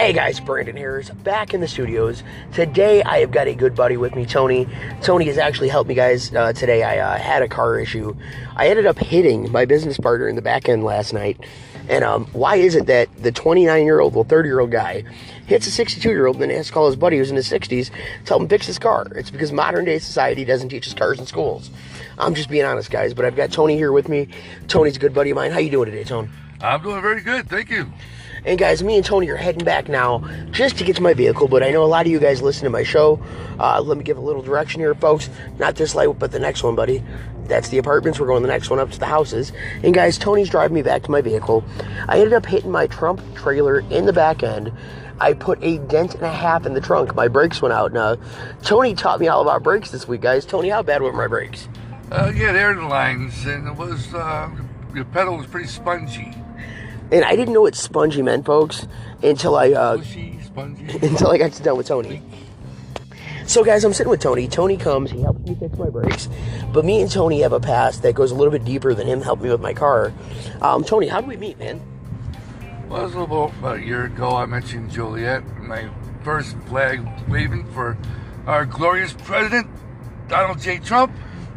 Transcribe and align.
Hey 0.00 0.14
guys, 0.14 0.40
Brandon 0.40 0.78
Harris 0.78 1.10
back 1.10 1.52
in 1.52 1.60
the 1.60 1.68
studios. 1.68 2.22
Today 2.54 3.02
I 3.02 3.18
have 3.18 3.32
got 3.32 3.48
a 3.48 3.54
good 3.54 3.74
buddy 3.74 3.98
with 3.98 4.14
me, 4.14 4.24
Tony. 4.24 4.66
Tony 5.02 5.26
has 5.26 5.36
actually 5.36 5.68
helped 5.68 5.88
me, 5.88 5.94
guys. 5.94 6.34
Uh, 6.34 6.54
today 6.54 6.82
I 6.82 6.96
uh, 7.00 7.18
had 7.18 7.42
a 7.42 7.48
car 7.48 7.78
issue. 7.78 8.16
I 8.56 8.68
ended 8.68 8.86
up 8.86 8.96
hitting 8.96 9.52
my 9.52 9.66
business 9.66 9.98
partner 9.98 10.26
in 10.26 10.36
the 10.36 10.42
back 10.42 10.70
end 10.70 10.84
last 10.84 11.12
night. 11.12 11.44
And 11.90 12.02
um, 12.02 12.24
why 12.32 12.56
is 12.56 12.76
it 12.76 12.86
that 12.86 13.14
the 13.22 13.30
29 13.30 13.84
year 13.84 14.00
old, 14.00 14.14
well, 14.14 14.24
30 14.24 14.48
year 14.48 14.60
old 14.60 14.70
guy 14.70 15.04
hits 15.44 15.66
a 15.66 15.70
62 15.70 16.08
year 16.08 16.24
old 16.24 16.36
and 16.36 16.44
then 16.44 16.56
has 16.56 16.68
to 16.68 16.72
call 16.72 16.86
his 16.86 16.96
buddy 16.96 17.18
who's 17.18 17.28
in 17.28 17.36
his 17.36 17.50
60s 17.50 17.90
to 18.24 18.26
help 18.26 18.40
him 18.40 18.48
fix 18.48 18.66
his 18.66 18.78
car? 18.78 19.06
It's 19.14 19.30
because 19.30 19.52
modern 19.52 19.84
day 19.84 19.98
society 19.98 20.46
doesn't 20.46 20.70
teach 20.70 20.86
us 20.86 20.94
cars 20.94 21.20
in 21.20 21.26
schools. 21.26 21.70
I'm 22.18 22.34
just 22.34 22.48
being 22.48 22.64
honest, 22.64 22.90
guys. 22.90 23.12
But 23.12 23.26
I've 23.26 23.36
got 23.36 23.52
Tony 23.52 23.76
here 23.76 23.92
with 23.92 24.08
me. 24.08 24.28
Tony's 24.66 24.96
a 24.96 25.00
good 25.00 25.12
buddy 25.12 25.28
of 25.28 25.36
mine. 25.36 25.50
How 25.50 25.58
you 25.58 25.70
doing 25.70 25.90
today, 25.90 26.04
Tony? 26.04 26.30
I'm 26.62 26.82
doing 26.82 27.02
very 27.02 27.20
good, 27.20 27.50
thank 27.50 27.68
you. 27.68 27.92
And 28.44 28.58
guys, 28.58 28.82
me 28.82 28.96
and 28.96 29.04
Tony 29.04 29.28
are 29.28 29.36
heading 29.36 29.64
back 29.64 29.88
now 29.88 30.24
just 30.50 30.78
to 30.78 30.84
get 30.84 30.96
to 30.96 31.02
my 31.02 31.14
vehicle. 31.14 31.48
But 31.48 31.62
I 31.62 31.70
know 31.70 31.84
a 31.84 31.86
lot 31.86 32.06
of 32.06 32.12
you 32.12 32.18
guys 32.18 32.42
listen 32.42 32.64
to 32.64 32.70
my 32.70 32.82
show. 32.82 33.22
Uh, 33.58 33.80
let 33.80 33.98
me 33.98 34.04
give 34.04 34.16
a 34.16 34.20
little 34.20 34.42
direction 34.42 34.80
here, 34.80 34.94
folks. 34.94 35.28
Not 35.58 35.76
this 35.76 35.94
light, 35.94 36.18
but 36.18 36.32
the 36.32 36.38
next 36.38 36.62
one, 36.62 36.74
buddy. 36.74 37.02
That's 37.44 37.68
the 37.68 37.78
apartments. 37.78 38.20
We're 38.20 38.28
going 38.28 38.42
the 38.42 38.48
next 38.48 38.70
one 38.70 38.78
up 38.78 38.90
to 38.92 38.98
the 38.98 39.06
houses. 39.06 39.52
And 39.82 39.92
guys, 39.92 40.16
Tony's 40.16 40.48
driving 40.48 40.74
me 40.74 40.82
back 40.82 41.02
to 41.02 41.10
my 41.10 41.20
vehicle. 41.20 41.64
I 42.08 42.18
ended 42.18 42.32
up 42.32 42.46
hitting 42.46 42.70
my 42.70 42.86
Trump 42.86 43.20
trailer 43.34 43.80
in 43.90 44.06
the 44.06 44.12
back 44.12 44.42
end. 44.42 44.72
I 45.20 45.34
put 45.34 45.62
a 45.62 45.78
dent 45.78 46.14
and 46.14 46.22
a 46.22 46.32
half 46.32 46.64
in 46.64 46.72
the 46.72 46.80
trunk. 46.80 47.14
My 47.14 47.28
brakes 47.28 47.60
went 47.60 47.74
out. 47.74 47.92
Now, 47.92 48.16
Tony 48.62 48.94
taught 48.94 49.20
me 49.20 49.28
all 49.28 49.42
about 49.42 49.62
brakes 49.62 49.90
this 49.90 50.08
week, 50.08 50.22
guys. 50.22 50.46
Tony, 50.46 50.70
how 50.70 50.82
bad 50.82 51.02
were 51.02 51.12
my 51.12 51.26
brakes? 51.26 51.68
Uh, 52.10 52.32
yeah, 52.34 52.52
there 52.52 52.70
are 52.70 52.74
the 52.74 52.86
lines, 52.86 53.44
and 53.44 53.68
it 53.68 53.76
was 53.76 54.14
uh, 54.14 54.50
the 54.94 55.04
pedal 55.04 55.36
was 55.36 55.46
pretty 55.46 55.68
spongy. 55.68 56.34
And 57.12 57.24
I 57.24 57.34
didn't 57.34 57.54
know 57.54 57.62
what 57.62 57.74
spongy 57.74 58.22
meant, 58.22 58.46
folks, 58.46 58.86
until 59.22 59.56
I 59.56 59.72
uh, 59.72 59.94
until 60.56 61.30
I 61.30 61.38
got 61.38 61.52
to 61.52 61.62
done 61.62 61.76
with 61.76 61.88
Tony. 61.88 62.22
So, 63.46 63.64
guys, 63.64 63.84
I'm 63.84 63.92
sitting 63.92 64.10
with 64.10 64.20
Tony. 64.20 64.46
Tony 64.46 64.76
comes, 64.76 65.10
he 65.10 65.22
helps 65.22 65.40
me 65.40 65.56
fix 65.56 65.76
my 65.76 65.90
brakes. 65.90 66.28
But 66.72 66.84
me 66.84 67.00
and 67.00 67.10
Tony 67.10 67.40
have 67.40 67.52
a 67.52 67.58
past 67.58 68.02
that 68.02 68.14
goes 68.14 68.30
a 68.30 68.34
little 68.36 68.52
bit 68.52 68.64
deeper 68.64 68.94
than 68.94 69.08
him 69.08 69.20
helping 69.20 69.46
me 69.46 69.50
with 69.50 69.60
my 69.60 69.74
car. 69.74 70.12
Um, 70.62 70.84
Tony, 70.84 71.08
how 71.08 71.20
did 71.20 71.28
we 71.28 71.36
meet, 71.36 71.58
man? 71.58 71.80
Well, 72.88 73.00
it 73.00 73.04
was 73.06 73.14
a 73.14 73.18
little 73.18 73.46
about 73.46 73.78
a 73.78 73.82
year 73.82 74.04
ago. 74.04 74.36
I 74.36 74.46
mentioned 74.46 74.92
Joliet, 74.92 75.44
my 75.58 75.90
first 76.22 76.56
flag 76.68 77.04
waving 77.28 77.66
for 77.72 77.98
our 78.46 78.64
glorious 78.64 79.14
president, 79.14 79.66
Donald 80.28 80.60
J. 80.60 80.78
Trump. 80.78 81.12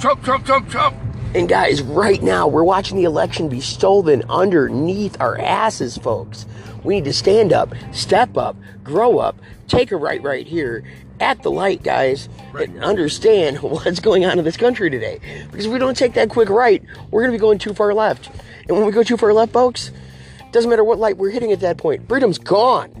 Trump, 0.00 0.24
Trump, 0.24 0.46
Trump, 0.46 0.68
Trump. 0.70 0.93
And, 1.34 1.48
guys, 1.48 1.82
right 1.82 2.22
now, 2.22 2.46
we're 2.46 2.62
watching 2.62 2.96
the 2.96 3.04
election 3.04 3.48
be 3.48 3.60
stolen 3.60 4.22
underneath 4.28 5.20
our 5.20 5.36
asses, 5.38 5.98
folks. 5.98 6.46
We 6.84 6.94
need 6.96 7.04
to 7.06 7.12
stand 7.12 7.52
up, 7.52 7.74
step 7.92 8.36
up, 8.36 8.56
grow 8.84 9.18
up, 9.18 9.36
take 9.66 9.90
a 9.90 9.96
right 9.96 10.22
right 10.22 10.46
here 10.46 10.84
at 11.18 11.42
the 11.42 11.50
light, 11.50 11.82
guys, 11.82 12.28
Right. 12.52 12.68
and 12.68 12.84
understand 12.84 13.58
what's 13.62 13.98
going 13.98 14.24
on 14.24 14.38
in 14.38 14.44
this 14.44 14.56
country 14.56 14.90
today. 14.90 15.18
Because 15.50 15.66
if 15.66 15.72
we 15.72 15.78
don't 15.80 15.96
take 15.96 16.14
that 16.14 16.28
quick 16.28 16.48
right, 16.50 16.82
we're 17.10 17.22
going 17.22 17.32
to 17.32 17.36
be 17.38 17.40
going 17.40 17.58
too 17.58 17.74
far 17.74 17.92
left. 17.94 18.30
And 18.68 18.76
when 18.76 18.86
we 18.86 18.92
go 18.92 19.02
too 19.02 19.16
far 19.16 19.32
left, 19.32 19.52
folks, 19.52 19.90
doesn't 20.52 20.70
matter 20.70 20.84
what 20.84 20.98
light 21.00 21.16
we're 21.16 21.30
hitting 21.30 21.50
at 21.50 21.60
that 21.60 21.78
point, 21.78 22.08
freedom's 22.08 22.38
gone. 22.38 22.92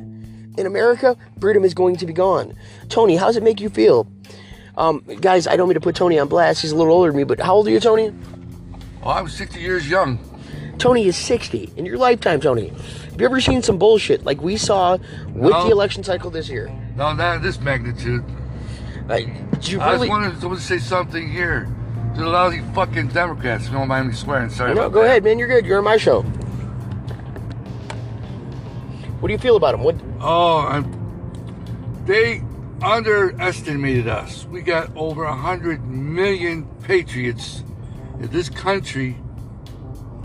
In 0.58 0.66
America, 0.66 1.16
freedom 1.40 1.64
is 1.64 1.74
going 1.74 1.96
to 1.96 2.06
be 2.06 2.12
gone. 2.12 2.56
Tony, 2.88 3.16
how 3.16 3.26
does 3.26 3.36
it 3.36 3.42
make 3.44 3.60
you 3.60 3.68
feel? 3.68 4.08
Um, 4.76 5.04
guys, 5.20 5.46
I 5.46 5.56
don't 5.56 5.68
mean 5.68 5.74
to 5.74 5.80
put 5.80 5.94
Tony 5.94 6.18
on 6.18 6.28
blast. 6.28 6.62
He's 6.62 6.72
a 6.72 6.76
little 6.76 6.92
older 6.92 7.10
than 7.10 7.16
me, 7.16 7.24
but 7.24 7.40
how 7.40 7.54
old 7.54 7.68
are 7.68 7.70
you, 7.70 7.80
Tony? 7.80 8.12
Well, 9.00 9.10
I'm 9.10 9.28
60 9.28 9.60
years 9.60 9.88
young. 9.88 10.18
Tony 10.78 11.06
is 11.06 11.16
60 11.16 11.72
in 11.76 11.86
your 11.86 11.96
lifetime, 11.98 12.40
Tony. 12.40 12.68
Have 12.68 13.20
you 13.20 13.26
ever 13.26 13.40
seen 13.40 13.62
some 13.62 13.78
bullshit 13.78 14.24
like 14.24 14.40
we 14.40 14.56
saw 14.56 14.96
with 15.32 15.52
No. 15.52 15.66
the 15.66 15.70
election 15.70 16.02
cycle 16.02 16.30
this 16.30 16.48
year? 16.48 16.72
No, 16.96 17.12
not 17.12 17.42
this 17.42 17.60
magnitude. 17.60 18.24
Like, 19.06 19.26
did 19.52 19.68
you 19.68 19.80
I 19.80 19.96
just 19.96 20.08
wanted 20.08 20.40
to 20.40 20.56
say 20.58 20.78
something 20.78 21.30
here 21.30 21.68
to 22.14 22.20
the 22.20 22.28
lousy 22.28 22.60
fucking 22.74 23.08
Democrats. 23.08 23.64
If 23.66 23.72
you 23.72 23.78
don't 23.78 23.88
mind 23.88 24.08
me 24.08 24.14
swearing, 24.14 24.50
sorry. 24.50 24.74
no, 24.74 24.88
go 24.88 25.02
that. 25.02 25.06
ahead, 25.06 25.24
man. 25.24 25.38
You're 25.38 25.48
good. 25.48 25.66
You're 25.66 25.78
on 25.78 25.84
my 25.84 25.96
show. 25.96 26.22
What 29.20 29.28
do 29.28 29.32
you 29.32 29.38
feel 29.38 29.56
about 29.56 29.74
him? 29.74 29.82
What? 29.82 29.96
Oh, 30.20 30.58
I'm, 30.58 32.04
they 32.04 32.42
underestimated 32.84 34.06
us. 34.08 34.44
We 34.46 34.60
got 34.60 34.94
over 34.94 35.24
a 35.24 35.34
hundred 35.34 35.84
million 35.86 36.66
patriots 36.82 37.62
in 38.20 38.28
this 38.28 38.48
country, 38.48 39.16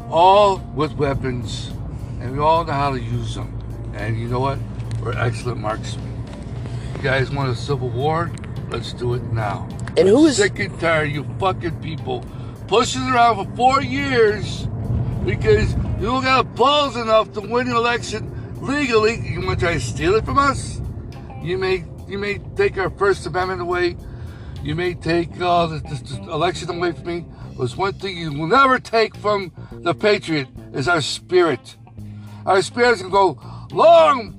all 0.10 0.58
with 0.76 0.94
weapons, 0.94 1.72
and 2.20 2.34
we 2.34 2.40
all 2.40 2.66
know 2.66 2.74
how 2.74 2.92
to 2.92 3.00
use 3.00 3.36
them. 3.36 3.58
And 3.96 4.20
you 4.20 4.28
know 4.28 4.42
what? 4.42 4.60
We're 5.02 5.18
excellent 5.18 5.62
marksmen. 5.62 6.06
You 6.98 7.02
guys 7.02 7.32
want 7.32 7.50
a 7.50 7.56
civil 7.56 7.90
war? 7.90 8.30
Let's 8.70 8.92
do 8.94 9.14
it 9.14 9.24
now. 9.32 9.68
And 9.98 10.08
who 10.08 10.26
is- 10.26 10.38
sick 10.38 10.60
and 10.60 10.78
tired 10.80 11.10
of 11.10 11.16
you 11.16 11.26
fucking 11.40 11.80
people 11.82 12.24
pushing 12.68 13.02
around 13.10 13.38
for 13.38 13.56
four 13.56 13.82
years 13.82 14.68
because 15.26 15.74
you 16.00 16.06
don't 16.06 16.24
got 16.24 16.56
balls 16.56 16.96
enough 16.98 17.32
to 17.34 17.42
win 17.42 17.68
an 17.68 17.76
election 17.76 18.32
legally. 18.62 19.20
You 19.28 19.46
want 19.46 19.60
to 19.60 19.66
try 19.66 19.74
to 19.76 19.80
steal 19.80 20.16
it 20.16 20.26
from 20.26 20.38
us? 20.38 20.82
You 21.42 21.58
may 21.58 21.86
you 22.10 22.18
may 22.18 22.40
take 22.56 22.78
our 22.78 22.90
First 22.90 23.26
Amendment 23.26 23.62
away. 23.62 23.96
You 24.64 24.76
may 24.76 24.94
take 24.94 25.30
uh, 25.40 25.68
the, 25.68 25.80
the, 25.80 26.20
the 26.26 26.32
election 26.32 26.70
away 26.70 26.92
from 26.92 27.06
me. 27.06 27.26
There's 27.58 27.78
one 27.78 27.94
thing 27.94 28.18
you 28.18 28.34
will 28.34 28.48
never 28.48 28.80
take 28.80 29.16
from 29.16 29.52
the 29.72 29.94
patriot 29.94 30.48
is 30.74 30.88
our 30.88 31.02
spirit. 31.02 31.76
Our 32.46 32.62
spirit's 32.62 33.02
gonna 33.02 33.12
go 33.12 33.40
long. 33.72 34.36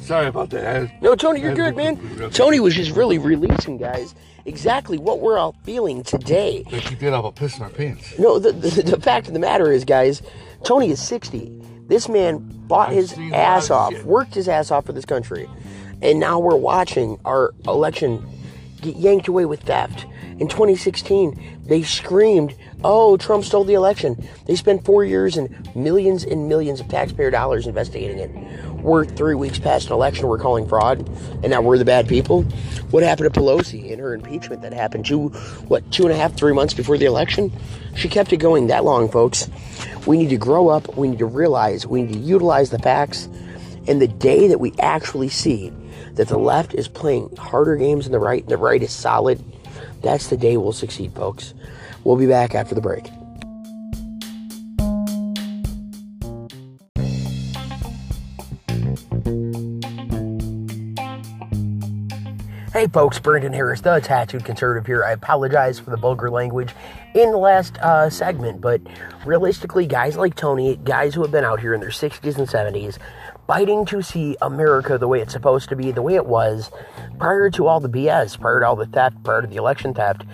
Sorry 0.00 0.26
about 0.28 0.50
that. 0.50 1.02
No, 1.02 1.14
Tony, 1.16 1.40
you're 1.40 1.54
good, 1.54 1.76
man. 1.76 2.30
Tony 2.30 2.60
was 2.60 2.74
just 2.74 2.92
really 2.92 3.18
releasing, 3.18 3.76
guys, 3.76 4.14
exactly 4.44 4.98
what 4.98 5.20
we're 5.20 5.36
all 5.36 5.56
feeling 5.64 6.02
today. 6.02 6.64
If 6.70 6.90
you 6.90 6.96
did, 6.96 7.12
I'll 7.12 7.32
piss 7.32 7.58
my 7.58 7.68
pants. 7.68 8.16
No, 8.18 8.38
the, 8.38 8.52
the, 8.52 8.82
the 8.82 9.00
fact 9.00 9.26
of 9.26 9.32
the 9.32 9.40
matter 9.40 9.72
is, 9.72 9.84
guys, 9.84 10.22
Tony 10.64 10.90
is 10.90 11.02
60. 11.02 11.60
This 11.88 12.08
man 12.08 12.38
bought 12.66 12.92
his 12.92 13.16
ass 13.32 13.70
off, 13.70 13.92
shit. 13.92 14.04
worked 14.04 14.34
his 14.34 14.48
ass 14.48 14.70
off 14.70 14.86
for 14.86 14.92
this 14.92 15.04
country. 15.04 15.48
And 16.02 16.20
now 16.20 16.38
we're 16.38 16.56
watching 16.56 17.18
our 17.24 17.54
election 17.66 18.26
get 18.80 18.96
yanked 18.96 19.28
away 19.28 19.46
with 19.46 19.60
theft. 19.62 20.06
In 20.38 20.48
2016, 20.48 21.62
they 21.64 21.82
screamed, 21.82 22.54
oh, 22.84 23.16
Trump 23.16 23.42
stole 23.42 23.64
the 23.64 23.72
election. 23.72 24.28
They 24.46 24.54
spent 24.54 24.84
four 24.84 25.02
years 25.02 25.38
and 25.38 25.74
millions 25.74 26.24
and 26.24 26.46
millions 26.46 26.78
of 26.78 26.88
taxpayer 26.88 27.30
dollars 27.30 27.66
investigating 27.66 28.18
it. 28.18 28.30
We're 28.82 29.06
three 29.06 29.34
weeks 29.34 29.58
past 29.58 29.86
an 29.86 29.94
election 29.94 30.28
we're 30.28 30.38
calling 30.38 30.68
fraud, 30.68 31.08
and 31.42 31.48
now 31.48 31.62
we're 31.62 31.78
the 31.78 31.86
bad 31.86 32.06
people. 32.06 32.42
What 32.90 33.02
happened 33.02 33.32
to 33.32 33.40
Pelosi 33.40 33.90
and 33.90 34.00
her 34.00 34.12
impeachment 34.12 34.60
that 34.60 34.74
happened 34.74 35.06
two, 35.06 35.28
what, 35.68 35.90
two 35.90 36.02
and 36.02 36.12
a 36.12 36.16
half, 36.16 36.34
three 36.34 36.52
months 36.52 36.74
before 36.74 36.98
the 36.98 37.06
election? 37.06 37.50
She 37.96 38.10
kept 38.10 38.32
it 38.34 38.36
going 38.36 38.66
that 38.66 38.84
long, 38.84 39.10
folks. 39.10 39.48
We 40.06 40.18
need 40.18 40.28
to 40.28 40.36
grow 40.36 40.68
up. 40.68 40.96
We 40.96 41.08
need 41.08 41.18
to 41.20 41.26
realize. 41.26 41.86
We 41.86 42.02
need 42.02 42.12
to 42.12 42.18
utilize 42.18 42.68
the 42.68 42.78
facts. 42.78 43.26
And 43.88 44.02
the 44.02 44.08
day 44.08 44.48
that 44.48 44.60
we 44.60 44.74
actually 44.80 45.30
see 45.30 45.72
that 46.12 46.28
the 46.28 46.38
left 46.38 46.74
is 46.74 46.88
playing 46.88 47.34
harder 47.36 47.76
games 47.76 48.04
than 48.04 48.12
the 48.12 48.18
right, 48.18 48.42
and 48.42 48.50
the 48.50 48.56
right 48.56 48.82
is 48.82 48.92
solid, 48.92 49.42
that's 50.02 50.28
the 50.28 50.36
day 50.36 50.56
we'll 50.56 50.72
succeed, 50.72 51.12
folks. 51.14 51.54
We'll 52.04 52.16
be 52.16 52.26
back 52.26 52.54
after 52.54 52.74
the 52.74 52.80
break. 52.80 53.10
Hey 62.76 62.88
folks, 62.88 63.18
Brandon 63.18 63.54
Harris, 63.54 63.80
the 63.80 64.00
tattooed 64.00 64.44
conservative 64.44 64.84
here. 64.84 65.02
I 65.02 65.12
apologize 65.12 65.78
for 65.78 65.88
the 65.88 65.96
vulgar 65.96 66.28
language 66.28 66.74
in 67.14 67.30
the 67.30 67.38
last 67.38 67.78
uh, 67.78 68.10
segment, 68.10 68.60
but 68.60 68.82
realistically, 69.24 69.86
guys 69.86 70.18
like 70.18 70.34
Tony, 70.34 70.76
guys 70.84 71.14
who 71.14 71.22
have 71.22 71.30
been 71.30 71.42
out 71.42 71.58
here 71.58 71.72
in 71.72 71.80
their 71.80 71.88
60s 71.88 72.36
and 72.36 72.46
70s, 72.46 72.98
fighting 73.46 73.84
to 73.86 74.02
see 74.02 74.36
America 74.42 74.98
the 74.98 75.08
way 75.08 75.20
it's 75.20 75.32
supposed 75.32 75.68
to 75.68 75.76
be, 75.76 75.92
the 75.92 76.02
way 76.02 76.14
it 76.14 76.26
was 76.26 76.70
prior 77.18 77.50
to 77.50 77.66
all 77.66 77.80
the 77.80 77.88
BS, 77.88 78.38
prior 78.40 78.60
to 78.60 78.66
all 78.66 78.76
the 78.76 78.86
theft, 78.86 79.22
prior 79.22 79.42
to 79.42 79.46
the 79.46 79.56
election 79.56 79.94
theft, 79.94 80.24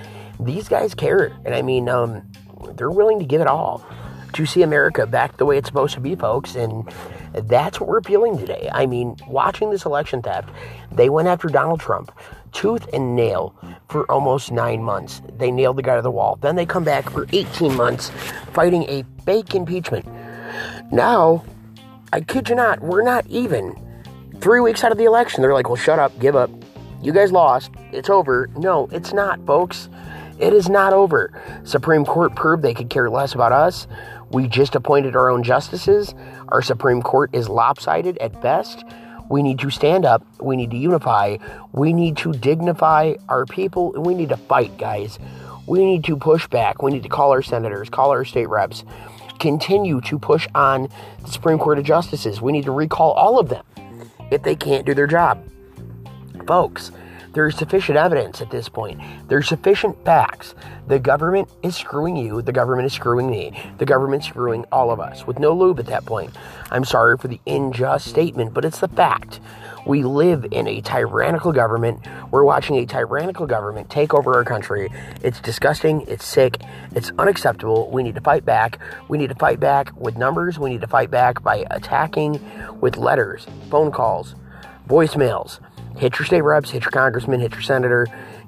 these 0.40 0.68
guys 0.68 0.94
care. 0.94 1.36
And 1.44 1.54
I 1.54 1.62
mean, 1.62 1.88
um, 1.88 2.22
they're 2.74 2.90
willing 2.90 3.18
to 3.18 3.24
give 3.24 3.40
it 3.40 3.46
all 3.46 3.84
to 4.32 4.46
see 4.46 4.62
America 4.62 5.06
back 5.06 5.36
the 5.36 5.44
way 5.44 5.58
it's 5.58 5.68
supposed 5.68 5.94
to 5.94 6.00
be, 6.00 6.14
folks. 6.14 6.54
And 6.54 6.90
that's 7.34 7.78
what 7.80 7.88
we're 7.88 8.02
feeling 8.02 8.38
today. 8.38 8.70
I 8.72 8.86
mean, 8.86 9.16
watching 9.28 9.70
this 9.70 9.84
election 9.84 10.22
theft, 10.22 10.48
they 10.90 11.10
went 11.10 11.28
after 11.28 11.48
Donald 11.48 11.80
Trump 11.80 12.12
tooth 12.52 12.86
and 12.92 13.16
nail 13.16 13.54
for 13.88 14.10
almost 14.10 14.52
nine 14.52 14.82
months. 14.82 15.22
They 15.38 15.50
nailed 15.50 15.76
the 15.76 15.82
guy 15.82 15.96
to 15.96 16.02
the 16.02 16.10
wall. 16.10 16.38
Then 16.40 16.56
they 16.56 16.66
come 16.66 16.84
back 16.84 17.08
for 17.10 17.26
18 17.32 17.74
months 17.76 18.10
fighting 18.52 18.84
a 18.84 19.04
fake 19.24 19.54
impeachment. 19.54 20.06
Now, 20.92 21.44
I 22.12 22.20
kid 22.20 22.50
you 22.50 22.54
not, 22.54 22.80
we're 22.82 23.02
not 23.02 23.26
even 23.28 23.74
three 24.40 24.60
weeks 24.60 24.84
out 24.84 24.92
of 24.92 24.98
the 24.98 25.04
election. 25.04 25.40
They're 25.40 25.54
like, 25.54 25.68
well, 25.68 25.76
shut 25.76 25.98
up, 25.98 26.18
give 26.20 26.36
up. 26.36 26.50
You 27.00 27.12
guys 27.12 27.32
lost. 27.32 27.70
It's 27.90 28.10
over. 28.10 28.48
No, 28.56 28.88
it's 28.92 29.12
not, 29.12 29.44
folks. 29.46 29.88
It 30.38 30.52
is 30.52 30.68
not 30.68 30.92
over. 30.92 31.32
Supreme 31.64 32.04
Court 32.04 32.34
proved 32.34 32.62
they 32.62 32.74
could 32.74 32.90
care 32.90 33.08
less 33.08 33.34
about 33.34 33.52
us. 33.52 33.86
We 34.30 34.46
just 34.46 34.74
appointed 34.74 35.16
our 35.16 35.30
own 35.30 35.42
justices. 35.42 36.14
Our 36.48 36.62
Supreme 36.62 37.00
Court 37.00 37.30
is 37.32 37.48
lopsided 37.48 38.18
at 38.18 38.40
best. 38.42 38.84
We 39.30 39.42
need 39.42 39.58
to 39.60 39.70
stand 39.70 40.04
up. 40.04 40.26
We 40.40 40.56
need 40.56 40.70
to 40.72 40.76
unify. 40.76 41.38
We 41.72 41.92
need 41.92 42.18
to 42.18 42.32
dignify 42.32 43.14
our 43.28 43.46
people. 43.46 43.94
And 43.94 44.04
we 44.04 44.14
need 44.14 44.28
to 44.28 44.36
fight, 44.36 44.76
guys. 44.76 45.18
We 45.66 45.84
need 45.84 46.04
to 46.04 46.16
push 46.16 46.46
back. 46.48 46.82
We 46.82 46.90
need 46.90 47.04
to 47.04 47.08
call 47.08 47.30
our 47.30 47.42
senators, 47.42 47.88
call 47.88 48.10
our 48.10 48.24
state 48.24 48.48
reps, 48.48 48.84
continue 49.42 50.00
to 50.00 50.18
push 50.20 50.46
on 50.54 50.88
the 51.20 51.28
Supreme 51.28 51.58
Court 51.58 51.76
of 51.76 51.84
Justices. 51.84 52.40
We 52.40 52.52
need 52.52 52.64
to 52.64 52.70
recall 52.70 53.10
all 53.10 53.40
of 53.40 53.48
them 53.48 53.64
if 54.30 54.44
they 54.44 54.54
can't 54.54 54.86
do 54.86 54.94
their 54.94 55.08
job. 55.08 55.44
Folks, 56.46 56.92
there's 57.32 57.56
sufficient 57.56 57.98
evidence 57.98 58.40
at 58.40 58.50
this 58.50 58.68
point. 58.68 59.00
There's 59.26 59.48
sufficient 59.48 60.04
facts. 60.04 60.54
The 60.86 61.00
government 61.00 61.48
is 61.64 61.74
screwing 61.74 62.16
you. 62.16 62.40
The 62.40 62.52
government 62.52 62.86
is 62.86 62.92
screwing 62.92 63.28
me. 63.28 63.58
The 63.78 63.84
government's 63.84 64.28
screwing 64.28 64.64
all 64.70 64.92
of 64.92 65.00
us 65.00 65.26
with 65.26 65.40
no 65.40 65.52
lube 65.52 65.80
at 65.80 65.86
that 65.86 66.06
point. 66.06 66.30
I'm 66.70 66.84
sorry 66.84 67.18
for 67.18 67.26
the 67.26 67.40
unjust 67.44 68.06
statement, 68.06 68.54
but 68.54 68.64
it's 68.64 68.78
the 68.78 68.88
fact. 68.88 69.40
We 69.84 70.04
live 70.04 70.46
in 70.52 70.68
a 70.68 70.80
tyrannical 70.80 71.52
government. 71.52 72.06
We're 72.30 72.44
watching 72.44 72.76
a 72.76 72.86
tyrannical 72.86 73.46
government 73.46 73.90
take 73.90 74.14
over 74.14 74.34
our 74.34 74.44
country. 74.44 74.90
It's 75.22 75.40
disgusting. 75.40 76.02
It's 76.02 76.24
sick. 76.24 76.60
It's 76.94 77.10
unacceptable. 77.18 77.90
We 77.90 78.04
need 78.04 78.14
to 78.14 78.20
fight 78.20 78.44
back. 78.44 78.78
We 79.08 79.18
need 79.18 79.30
to 79.30 79.34
fight 79.34 79.58
back 79.58 79.94
with 79.96 80.16
numbers. 80.16 80.58
We 80.58 80.70
need 80.70 80.82
to 80.82 80.86
fight 80.86 81.10
back 81.10 81.42
by 81.42 81.66
attacking 81.70 82.40
with 82.80 82.96
letters, 82.96 83.46
phone 83.70 83.90
calls, 83.90 84.36
voicemails. 84.88 85.58
Hit 85.96 86.18
your 86.18 86.26
state 86.26 86.42
reps, 86.42 86.70
hit 86.70 86.84
your 86.84 86.90
congressman, 86.90 87.40
hit 87.40 87.52
your 87.52 87.60
senator. 87.60 88.06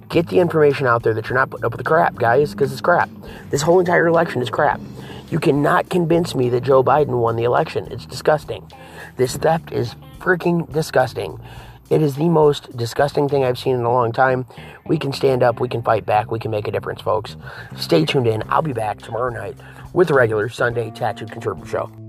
Get 0.09 0.29
the 0.29 0.39
information 0.39 0.87
out 0.87 1.03
there 1.03 1.15
that 1.15 1.29
you're 1.29 1.39
not 1.39 1.51
putting 1.51 1.65
up 1.65 1.73
with 1.73 1.79
the 1.79 1.85
crap, 1.85 2.17
guys, 2.17 2.53
because 2.53 2.73
it's 2.73 2.81
crap. 2.81 3.11
This 3.51 3.62
whole 3.62 3.81
entire 3.81 4.06
election 4.06 4.43
is 4.43 4.51
crap. 4.51 4.81
You 5.31 5.41
cannot 5.41 5.89
convince 5.89 6.35
me 6.35 6.49
that 6.51 6.62
Joe 6.62 6.85
Biden 6.85 7.21
won 7.21 7.37
the 7.37 7.45
election. 7.45 7.89
It's 7.91 8.06
disgusting. 8.06 8.71
This 9.17 9.37
theft 9.37 9.73
is 9.73 9.95
freaking 10.19 10.71
disgusting. 10.73 11.41
It 11.91 12.01
is 12.01 12.17
the 12.17 12.29
most 12.29 12.77
disgusting 12.77 13.29
thing 13.29 13.45
I've 13.45 13.59
seen 13.59 13.75
in 13.75 13.83
a 13.83 13.93
long 13.93 14.12
time. 14.12 14.47
We 14.87 14.99
can 14.99 15.12
stand 15.12 15.43
up, 15.43 15.61
we 15.61 15.69
can 15.69 15.83
fight 15.83 16.07
back, 16.07 16.31
we 16.31 16.39
can 16.39 16.50
make 16.50 16.67
a 16.69 16.71
difference, 16.71 17.03
folks. 17.03 17.37
Stay 17.77 18.05
tuned 18.05 18.27
in. 18.27 18.43
I'll 18.49 18.62
be 18.62 18.73
back 18.73 19.00
tomorrow 19.00 19.31
night 19.31 19.57
with 19.93 20.09
the 20.09 20.15
regular 20.15 20.49
Sunday 20.49 20.91
Tattooed 20.91 21.31
Conservative 21.31 21.69
Show. 21.69 22.04